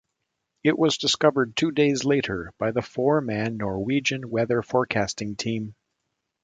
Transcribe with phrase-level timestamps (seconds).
[0.63, 5.75] It was discovered two days later by the four-man Norwegian weather forecasting team.